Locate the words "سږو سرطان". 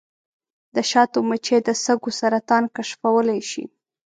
1.83-2.63